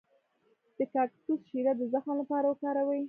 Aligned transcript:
د 0.77 0.79
کاکتوس 0.93 1.41
شیره 1.49 1.73
د 1.77 1.81
زخم 1.93 2.15
لپاره 2.21 2.45
وکاروئ 2.47 2.99